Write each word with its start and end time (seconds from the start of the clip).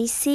This 0.00 0.26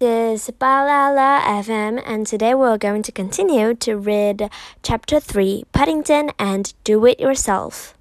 is 0.00 0.50
Balala 0.58 1.42
FM, 1.42 2.00
and 2.06 2.26
today 2.26 2.54
we're 2.54 2.78
going 2.78 3.02
to 3.02 3.12
continue 3.12 3.74
to 3.74 3.98
read 3.98 4.48
Chapter 4.82 5.20
3 5.20 5.64
Paddington 5.72 6.30
and 6.38 6.72
Do 6.84 7.04
It 7.04 7.20
Yourself. 7.20 7.92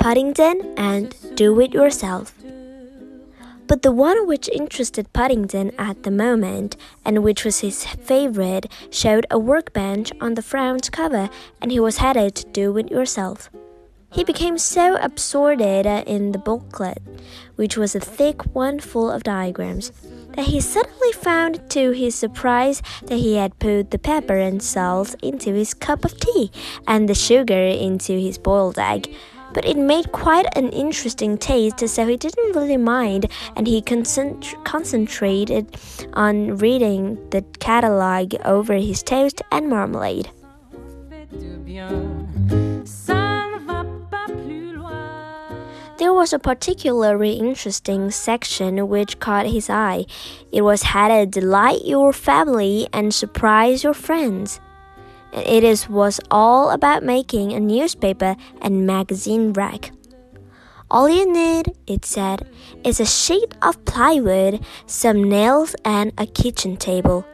Paddington 0.00 0.74
and 0.76 1.14
Do 1.36 1.60
It 1.60 1.72
Yourself. 1.72 2.35
But 3.66 3.82
the 3.82 3.90
one 3.90 4.28
which 4.28 4.48
interested 4.48 5.12
Paddington 5.12 5.72
at 5.76 6.04
the 6.04 6.10
moment, 6.10 6.76
and 7.04 7.24
which 7.24 7.44
was 7.44 7.60
his 7.60 7.84
favorite, 7.84 8.66
showed 8.90 9.26
a 9.30 9.38
workbench 9.38 10.12
on 10.20 10.34
the 10.34 10.42
front 10.42 10.92
cover, 10.92 11.28
and 11.60 11.72
he 11.72 11.80
was 11.80 11.98
headed 11.98 12.36
to 12.36 12.46
do 12.50 12.76
it 12.78 12.90
yourself. 12.90 13.50
He 14.12 14.22
became 14.22 14.56
so 14.56 14.96
absorbed 14.96 15.60
in 15.60 16.32
the 16.32 16.38
booklet, 16.38 17.02
which 17.56 17.76
was 17.76 17.94
a 17.94 18.00
thick 18.00 18.42
one 18.54 18.78
full 18.78 19.10
of 19.10 19.24
diagrams, 19.24 19.90
that 20.36 20.46
he 20.46 20.60
suddenly 20.60 21.12
found 21.12 21.68
to 21.70 21.90
his 21.90 22.14
surprise 22.14 22.82
that 23.06 23.18
he 23.18 23.34
had 23.34 23.58
put 23.58 23.90
the 23.90 23.98
pepper 23.98 24.38
and 24.38 24.62
salt 24.62 25.16
into 25.22 25.52
his 25.52 25.74
cup 25.74 26.04
of 26.04 26.18
tea 26.20 26.52
and 26.86 27.08
the 27.08 27.14
sugar 27.14 27.66
into 27.66 28.12
his 28.12 28.38
boiled 28.38 28.78
egg 28.78 29.12
but 29.56 29.64
it 29.64 29.78
made 29.78 30.12
quite 30.12 30.44
an 30.54 30.68
interesting 30.68 31.38
taste, 31.38 31.78
so 31.88 32.06
he 32.06 32.18
didn't 32.18 32.54
really 32.54 32.76
mind, 32.76 33.24
and 33.56 33.66
he 33.66 33.80
concent- 33.80 34.54
concentrated 34.64 35.78
on 36.12 36.58
reading 36.58 37.16
the 37.30 37.40
catalog 37.58 38.34
over 38.44 38.74
his 38.74 39.02
toast 39.02 39.40
and 39.50 39.70
marmalade. 39.70 40.28
There 45.96 46.12
was 46.12 46.34
a 46.34 46.38
particularly 46.38 47.32
interesting 47.38 48.10
section 48.10 48.86
which 48.88 49.18
caught 49.20 49.46
his 49.46 49.70
eye. 49.70 50.04
It 50.52 50.60
was 50.60 50.82
headed 50.82 51.30
Delight 51.30 51.86
Your 51.86 52.12
Family 52.12 52.88
and 52.92 53.14
Surprise 53.14 53.82
Your 53.82 53.94
Friends. 53.94 54.60
It 55.36 55.64
is, 55.64 55.88
was 55.88 56.18
all 56.30 56.70
about 56.70 57.02
making 57.02 57.52
a 57.52 57.60
newspaper 57.60 58.36
and 58.62 58.86
magazine 58.86 59.52
rack. 59.52 59.90
All 60.90 61.10
you 61.10 61.30
need, 61.30 61.72
it 61.86 62.06
said, 62.06 62.48
is 62.84 63.00
a 63.00 63.04
sheet 63.04 63.54
of 63.60 63.84
plywood, 63.84 64.64
some 64.86 65.24
nails, 65.24 65.76
and 65.84 66.12
a 66.16 66.26
kitchen 66.26 66.78
table. 66.78 67.26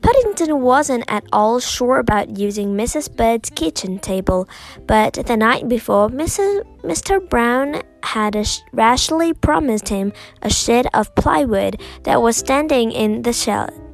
Paddington 0.00 0.60
wasn't 0.60 1.04
at 1.08 1.24
all 1.32 1.58
sure 1.58 1.98
about 1.98 2.38
using 2.38 2.76
Mrs. 2.76 3.14
Bird's 3.14 3.50
kitchen 3.50 3.98
table, 3.98 4.48
but 4.86 5.14
the 5.14 5.36
night 5.36 5.68
before, 5.68 6.08
Mrs. 6.08 6.64
Mr. 6.82 7.26
Brown 7.28 7.82
had 8.04 8.36
rashly 8.72 9.32
promised 9.32 9.88
him 9.88 10.12
a 10.42 10.50
sheet 10.50 10.86
of 10.94 11.14
plywood 11.16 11.80
that 12.04 12.22
was 12.22 12.36
standing 12.36 12.92
in 12.92 13.22
the 13.22 13.32
shed 13.32 13.89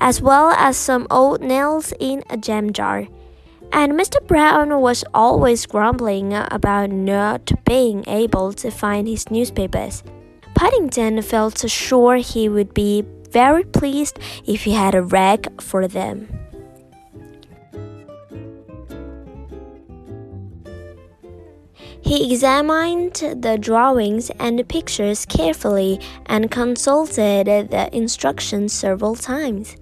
as 0.00 0.20
well 0.20 0.50
as 0.50 0.76
some 0.76 1.06
old 1.10 1.40
nails 1.40 1.92
in 1.98 2.22
a 2.30 2.36
jam 2.36 2.72
jar. 2.72 3.08
And 3.72 3.92
Mr. 3.92 4.24
Brown 4.26 4.80
was 4.80 5.04
always 5.12 5.66
grumbling 5.66 6.32
about 6.34 6.90
not 6.90 7.50
being 7.64 8.04
able 8.06 8.52
to 8.54 8.70
find 8.70 9.08
his 9.08 9.30
newspapers. 9.30 10.02
Paddington 10.54 11.20
felt 11.22 11.68
sure 11.68 12.16
he 12.16 12.48
would 12.48 12.72
be 12.72 13.04
very 13.30 13.64
pleased 13.64 14.18
if 14.46 14.64
he 14.64 14.72
had 14.72 14.94
a 14.94 15.02
rag 15.02 15.60
for 15.60 15.86
them. 15.86 16.28
He 22.00 22.32
examined 22.32 23.14
the 23.14 23.58
drawings 23.60 24.30
and 24.38 24.66
pictures 24.68 25.26
carefully 25.26 26.00
and 26.26 26.52
consulted 26.52 27.46
the 27.46 27.88
instructions 27.92 28.72
several 28.72 29.16
times. 29.16 29.76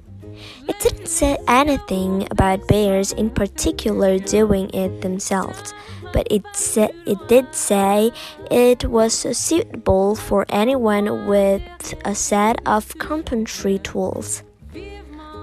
It 0.68 0.78
didn't 0.80 1.08
say 1.08 1.38
anything 1.48 2.26
about 2.30 2.66
bears 2.68 3.12
in 3.12 3.30
particular 3.30 4.18
doing 4.18 4.70
it 4.70 5.02
themselves, 5.02 5.74
but 6.12 6.26
it 6.30 6.44
said 6.52 6.94
it 7.06 7.18
did 7.28 7.54
say 7.54 8.12
it 8.50 8.84
was 8.84 9.14
suitable 9.14 10.14
for 10.14 10.46
anyone 10.48 11.26
with 11.26 11.62
a 12.04 12.14
set 12.14 12.60
of 12.66 12.96
carpentry 12.98 13.78
tools. 13.78 14.42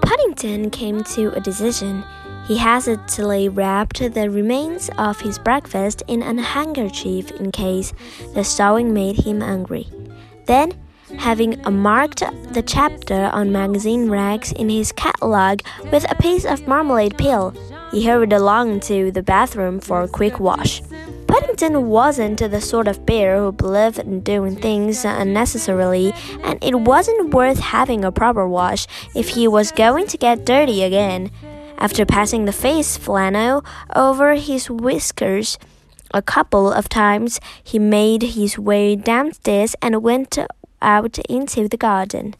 Paddington 0.02 0.70
came 0.70 1.04
to 1.14 1.32
a 1.34 1.40
decision. 1.40 2.04
He 2.48 2.58
hastily 2.58 3.48
wrapped 3.48 4.00
the 4.00 4.28
remains 4.28 4.90
of 4.98 5.20
his 5.20 5.38
breakfast 5.38 6.02
in 6.08 6.22
a 6.22 6.42
handkerchief 6.42 7.30
in 7.30 7.52
case 7.52 7.94
the 8.34 8.42
sewing 8.42 8.92
made 8.92 9.24
him 9.24 9.42
angry. 9.42 9.88
Then 10.46 10.72
having 11.18 11.60
marked 11.70 12.22
the 12.52 12.62
chapter 12.62 13.30
on 13.32 13.52
magazine 13.52 14.10
racks 14.10 14.52
in 14.52 14.68
his 14.68 14.92
catalog 14.92 15.60
with 15.90 16.10
a 16.10 16.14
piece 16.16 16.44
of 16.44 16.66
marmalade 16.66 17.16
peel. 17.18 17.54
He 17.90 18.06
hurried 18.06 18.32
along 18.32 18.80
to 18.80 19.10
the 19.10 19.22
bathroom 19.22 19.80
for 19.80 20.02
a 20.02 20.08
quick 20.08 20.40
wash. 20.40 20.82
Paddington 21.26 21.88
wasn't 21.88 22.38
the 22.38 22.60
sort 22.60 22.88
of 22.88 23.06
bear 23.06 23.38
who 23.38 23.52
believed 23.52 23.98
in 23.98 24.20
doing 24.20 24.56
things 24.56 25.04
unnecessarily, 25.04 26.12
and 26.42 26.62
it 26.62 26.74
wasn't 26.80 27.32
worth 27.32 27.58
having 27.58 28.04
a 28.04 28.12
proper 28.12 28.46
wash 28.46 28.86
if 29.14 29.30
he 29.30 29.48
was 29.48 29.72
going 29.72 30.06
to 30.08 30.18
get 30.18 30.44
dirty 30.44 30.82
again. 30.82 31.30
After 31.78 32.04
passing 32.04 32.44
the 32.44 32.52
face 32.52 32.96
flannel 32.96 33.64
over 33.96 34.34
his 34.34 34.70
whiskers, 34.70 35.58
a 36.14 36.22
couple 36.22 36.70
of 36.70 36.88
times 36.88 37.40
he 37.64 37.78
made 37.78 38.22
his 38.22 38.58
way 38.58 38.94
downstairs 38.94 39.74
and 39.80 40.02
went 40.02 40.38
out 40.82 41.18
into 41.28 41.68
the 41.68 41.76
garden. 41.76 42.34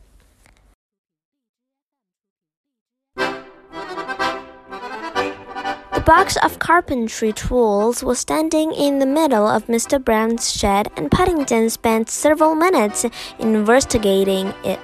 The 5.95 6.01
box 6.05 6.37
of 6.43 6.59
carpentry 6.59 7.33
tools 7.33 8.03
was 8.03 8.19
standing 8.19 8.73
in 8.73 8.99
the 8.99 9.07
middle 9.07 9.47
of 9.47 9.67
Mr. 9.69 10.05
Brown's 10.05 10.53
shed, 10.53 10.91
and 10.97 11.09
Paddington 11.09 11.71
spent 11.71 12.11
several 12.11 12.57
minutes 12.57 13.07
investigating 13.39 14.53
it. 14.65 14.81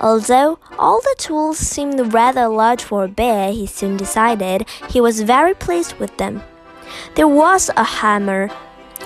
Although 0.00 0.60
all 0.78 1.00
the 1.00 1.16
tools 1.18 1.58
seemed 1.58 2.14
rather 2.14 2.46
large 2.46 2.84
for 2.84 3.04
a 3.04 3.08
bear, 3.08 3.52
he 3.52 3.66
soon 3.66 3.96
decided 3.96 4.66
he 4.88 5.00
was 5.00 5.22
very 5.22 5.54
pleased 5.54 5.94
with 5.98 6.16
them. 6.18 6.40
There 7.16 7.28
was 7.28 7.70
a 7.76 7.84
hammer, 7.84 8.48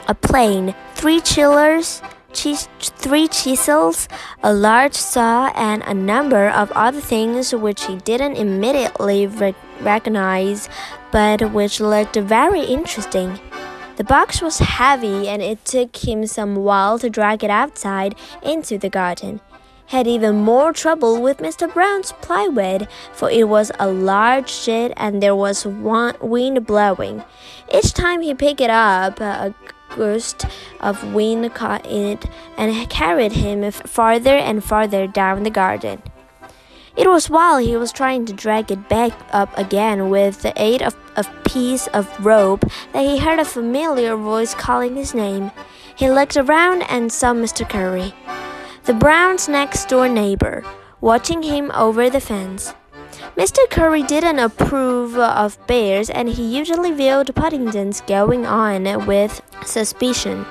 a 0.06 0.14
plane, 0.14 0.75
three 0.94 1.20
chillers, 1.20 2.02
three 2.34 3.28
chisels, 3.28 4.08
a 4.42 4.52
large 4.52 4.94
saw, 4.94 5.52
and 5.54 5.82
a 5.82 5.94
number 5.94 6.48
of 6.48 6.70
other 6.72 7.00
things 7.00 7.54
which 7.54 7.86
he 7.86 7.96
didn't 7.96 8.36
immediately 8.36 9.26
re 9.26 9.54
recognize, 9.81 10.69
but 11.10 11.52
which 11.52 11.81
looked 11.81 12.16
very 12.16 12.62
interesting. 12.62 13.38
The 13.96 14.04
box 14.04 14.42
was 14.42 14.58
heavy, 14.58 15.28
and 15.28 15.40
it 15.40 15.64
took 15.64 15.96
him 15.96 16.26
some 16.26 16.56
while 16.56 16.98
to 16.98 17.08
drag 17.08 17.44
it 17.44 17.50
outside 17.50 18.16
into 18.42 18.78
the 18.78 18.90
garden. 18.90 19.40
Had 19.87 20.06
even 20.06 20.37
more 20.37 20.72
trouble 20.72 21.20
with 21.20 21.38
Mr. 21.38 21.72
Brown's 21.72 22.12
plywood, 22.22 22.88
for 23.12 23.30
it 23.30 23.48
was 23.48 23.70
a 23.78 23.87
large 23.87 24.48
sheet 24.48 24.92
and 24.96 25.22
there 25.22 25.37
was 25.37 25.66
one 25.66 26.16
wind 26.20 26.66
blowing. 26.66 27.22
Each 27.72 27.92
time 27.92 28.22
he 28.22 28.34
picked 28.34 28.62
it 28.62 28.70
up, 28.70 29.20
a 29.20 29.54
gust 29.96 30.44
of 30.81 31.14
wind 31.14 31.55
caught 31.55 31.87
in 31.87 32.19
it 32.19 32.26
and 32.56 32.88
carried 32.91 33.32
him 33.32 33.70
farther 33.70 34.37
and 34.37 34.64
farther 34.64 35.06
down 35.06 35.43
the 35.43 35.50
garden. 35.50 36.02
It 36.96 37.08
was 37.08 37.29
while 37.29 37.58
he 37.58 37.76
was 37.76 37.93
trying 37.93 38.25
to 38.26 38.32
drag 38.32 38.70
it 38.70 38.88
back 38.88 39.12
up 39.32 39.56
again 39.58 40.11
with 40.11 40.43
the 40.43 40.52
aid 40.56 40.81
of 40.81 40.94
a 41.17 41.25
piece 41.44 41.88
of 41.88 42.08
rope 42.25 42.64
that 42.93 43.05
he 43.05 43.19
heard 43.19 43.41
a 43.41 43.44
familiar 43.44 44.17
voice 44.17 44.55
calling 44.55 44.94
his 44.94 45.12
name. 45.12 45.50
He 45.97 46.08
looked 46.08 46.37
around 46.37 46.82
and 46.82 47.12
saw 47.12 47.32
Mr. 47.32 47.69
Curry, 47.69 48.14
the 48.85 48.94
Brown's 48.94 49.49
next 49.49 49.88
door 49.88 50.08
neighbor, 50.08 50.64
watching 51.00 51.43
him 51.43 51.73
over 51.75 52.08
the 52.08 52.20
fence. 52.20 52.75
Mr. 53.36 53.69
Curry 53.69 54.04
didn't 54.04 54.38
approve 54.38 55.19
of 55.19 55.58
bears, 55.66 56.08
and 56.08 56.28
he 56.28 56.56
usually 56.56 56.92
viewed 56.92 57.34
Paddington's 57.34 58.00
going 58.02 58.46
on 58.46 59.06
with 59.06 59.42
suspicion. 59.66 60.46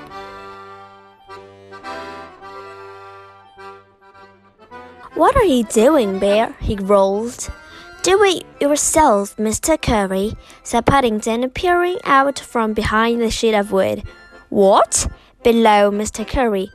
What 5.15 5.35
are 5.37 5.45
you 5.45 5.63
doing, 5.63 6.19
Bear? 6.19 6.55
he 6.59 6.75
growled. 6.75 7.49
Do 8.01 8.21
it 8.23 8.43
yourself, 8.59 9.37
Mr. 9.37 9.81
Curry, 9.81 10.33
said 10.63 10.85
Paddington, 10.85 11.49
peering 11.51 11.99
out 12.03 12.37
from 12.37 12.73
behind 12.73 13.21
the 13.21 13.31
sheet 13.31 13.53
of 13.53 13.71
wood. 13.71 14.03
What? 14.49 15.07
bellowed 15.41 15.93
Mr. 15.93 16.27
Curry. 16.27 16.69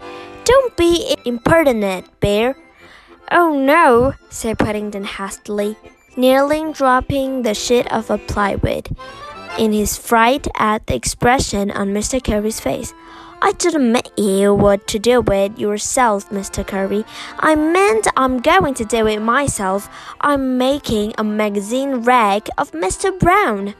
Don't 0.45 0.75
be 0.75 1.15
impertinent, 1.27 2.19
Bear. 2.21 2.57
Oh 3.31 3.59
no, 3.59 4.15
said 4.31 4.59
Paddington 4.59 5.05
hastily, 5.05 5.77
nearly 6.17 6.73
dropping 6.73 7.43
the 7.43 7.55
sheet 7.55 7.87
of 7.93 8.11
plywood 8.27 8.89
in 9.59 9.73
his 9.73 9.97
fright 9.97 10.47
at 10.57 10.87
the 10.87 10.95
expression 10.95 11.71
on 11.71 11.89
Mr. 11.89 12.23
Curry's 12.23 12.61
face. 12.61 12.93
I 13.41 13.53
didn't 13.53 13.93
mean 13.93 14.03
you 14.17 14.53
what 14.55 14.87
to 14.89 14.99
do 14.99 15.23
it 15.31 15.59
yourself, 15.59 16.29
Mr. 16.31 16.67
Curry. 16.67 17.05
I 17.39 17.55
meant 17.55 18.09
I'm 18.17 18.41
going 18.41 18.75
to 18.75 18.85
do 18.85 19.07
it 19.07 19.21
myself. 19.21 19.89
I'm 20.21 20.59
making 20.59 21.15
a 21.17 21.25
magazine 21.25 22.03
rag 22.03 22.49
of 22.59 22.73
Mr. 22.73 23.17
Brown. 23.17 23.75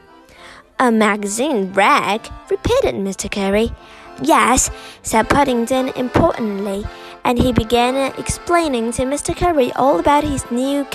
A 0.79 0.91
magazine 0.91 1.73
rag? 1.73 2.29
repeated 2.49 2.95
Mr. 2.95 3.29
Curry. 3.29 3.71
Yes, 4.21 4.71
said 5.03 5.29
Paddington 5.29 5.89
importantly 5.89 6.85
and 7.23 7.37
he 7.37 7.51
began 7.51 8.13
explaining 8.17 8.91
to 8.93 9.03
Mr. 9.03 9.35
Curry 9.35 9.71
all 9.73 9.99
about 9.99 10.23
his 10.23 10.49
new 10.51 10.85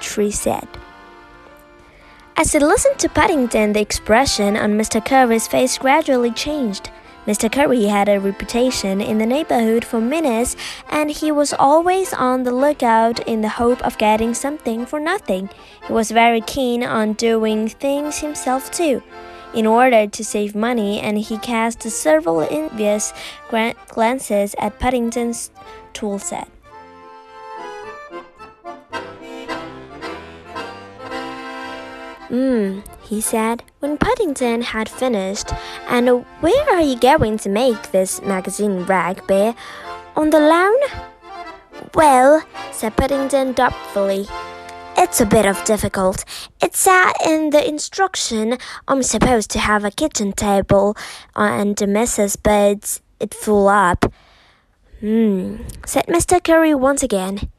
tree 0.00 0.30
set. 0.30 0.68
As 2.40 2.52
he 2.52 2.58
listened 2.58 2.98
to 3.00 3.10
Paddington, 3.10 3.74
the 3.74 3.82
expression 3.82 4.56
on 4.56 4.78
Mr. 4.78 5.04
Curry's 5.04 5.46
face 5.46 5.76
gradually 5.76 6.30
changed. 6.30 6.88
Mr. 7.26 7.52
Curry 7.52 7.84
had 7.84 8.08
a 8.08 8.18
reputation 8.18 9.02
in 9.02 9.18
the 9.18 9.26
neighborhood 9.26 9.84
for 9.84 10.00
meanness, 10.00 10.56
and 10.88 11.10
he 11.10 11.30
was 11.30 11.52
always 11.52 12.14
on 12.14 12.44
the 12.44 12.50
lookout 12.50 13.20
in 13.28 13.42
the 13.42 13.50
hope 13.60 13.82
of 13.82 13.98
getting 13.98 14.32
something 14.32 14.86
for 14.86 14.98
nothing. 14.98 15.50
He 15.86 15.92
was 15.92 16.12
very 16.12 16.40
keen 16.40 16.82
on 16.82 17.12
doing 17.12 17.68
things 17.68 18.20
himself, 18.20 18.70
too 18.70 19.02
in 19.52 19.66
order 19.66 20.06
to 20.06 20.24
save 20.24 20.54
money, 20.54 20.98
and 20.98 21.18
he 21.18 21.36
cast 21.36 21.82
several 21.82 22.40
envious 22.40 23.12
glances 23.88 24.54
at 24.58 24.78
Paddington's 24.78 25.50
tool 25.92 26.18
set. 26.18 26.48
Hmm, 32.30 32.80
he 33.02 33.20
said, 33.20 33.64
when 33.80 33.98
Paddington 33.98 34.62
had 34.62 34.88
finished. 34.88 35.52
And 35.88 36.24
where 36.40 36.70
are 36.70 36.80
you 36.80 36.96
going 36.96 37.38
to 37.38 37.48
make 37.48 37.90
this 37.90 38.22
magazine 38.22 38.84
rag, 38.84 39.26
Bear? 39.26 39.56
On 40.14 40.30
the 40.30 40.38
lawn? 40.38 40.78
Well, 41.92 42.44
said 42.70 42.96
Paddington 42.96 43.54
doubtfully. 43.54 44.28
It's 44.96 45.20
a 45.20 45.26
bit 45.26 45.44
of 45.44 45.64
difficult. 45.64 46.24
It's 46.62 46.78
said 46.78 47.14
in 47.26 47.50
the 47.50 47.66
instruction 47.66 48.58
I'm 48.86 49.02
supposed 49.02 49.50
to 49.50 49.58
have 49.58 49.84
a 49.84 49.90
kitchen 49.90 50.32
table 50.32 50.96
and 51.34 51.74
Mrs. 51.76 52.40
Bird's 52.40 53.00
it 53.18 53.34
full 53.34 53.66
up. 53.66 54.12
Hmm, 55.00 55.56
said 55.84 56.06
Mr. 56.06 56.42
Curry 56.42 56.76
once 56.76 57.02
again. 57.02 57.50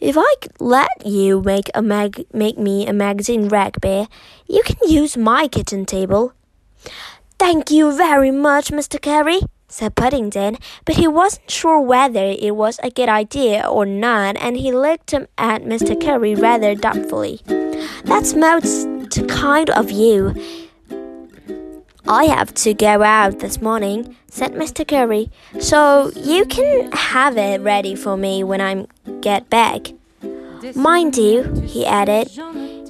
If 0.00 0.16
I 0.18 0.34
could 0.40 0.60
let 0.60 1.06
you 1.06 1.40
make 1.42 1.70
a 1.74 1.82
mag 1.82 2.26
make 2.32 2.58
me 2.58 2.86
a 2.86 2.92
magazine 2.92 3.48
rack 3.48 3.80
bear, 3.80 4.08
you 4.46 4.62
can 4.62 4.88
use 4.88 5.16
my 5.16 5.48
kitchen 5.48 5.86
table. 5.86 6.32
Thank 7.38 7.70
you 7.70 7.96
very 7.96 8.30
much, 8.30 8.70
Mr. 8.70 9.00
Carey, 9.00 9.40
said 9.68 9.94
Paddington, 9.96 10.58
but 10.84 10.96
he 10.96 11.08
wasn't 11.08 11.50
sure 11.50 11.80
whether 11.80 12.34
it 12.38 12.54
was 12.54 12.78
a 12.82 12.90
good 12.90 13.08
idea 13.08 13.66
or 13.66 13.84
not, 13.86 14.36
and 14.40 14.56
he 14.56 14.72
looked 14.72 15.12
at 15.12 15.62
Mr. 15.64 16.00
Carey 16.00 16.34
rather 16.34 16.74
doubtfully. 16.74 17.40
That's 18.04 18.34
most 18.34 18.86
kind 19.28 19.70
of 19.70 19.90
you. 19.90 20.34
I 22.06 22.24
have 22.26 22.52
to 22.54 22.74
go 22.74 23.02
out 23.02 23.38
this 23.38 23.62
morning, 23.62 24.14
said 24.28 24.52
Mr. 24.52 24.86
Curry, 24.86 25.30
so 25.58 26.10
you 26.14 26.44
can 26.44 26.92
have 26.92 27.38
it 27.38 27.62
ready 27.62 27.94
for 27.94 28.16
me 28.16 28.44
when 28.44 28.60
I 28.60 28.86
get 29.20 29.48
back. 29.48 29.92
Mind 30.74 31.16
you, 31.16 31.42
he 31.66 31.86
added, 31.86 32.28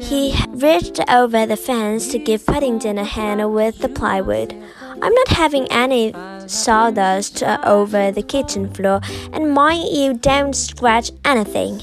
he 0.00 0.34
reached 0.48 1.00
over 1.08 1.46
the 1.46 1.56
fence 1.56 2.08
to 2.08 2.18
give 2.18 2.44
Paddington 2.44 2.98
a 2.98 3.04
hand 3.04 3.54
with 3.54 3.78
the 3.78 3.88
plywood. 3.88 4.52
I'm 5.00 5.14
not 5.14 5.28
having 5.28 5.70
any 5.70 6.12
sawdust 6.46 7.42
over 7.42 8.10
the 8.10 8.22
kitchen 8.22 8.72
floor, 8.72 9.00
and 9.32 9.52
mind 9.52 9.88
you 9.96 10.14
don't 10.14 10.54
scratch 10.54 11.12
anything. 11.24 11.78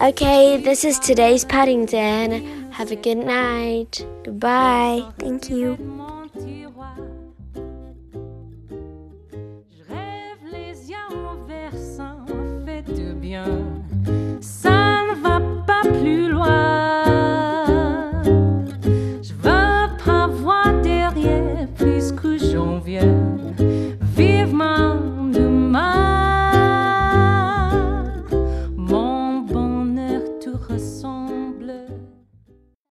Okay, 0.00 0.62
this 0.62 0.84
is 0.84 1.00
today's 1.00 1.44
Paddington. 1.44 2.70
Have 2.70 2.92
a 2.92 2.96
good 2.96 3.16
night. 3.16 4.06
Goodbye. 4.22 5.04
Thank 5.18 5.50
you. 5.50 5.74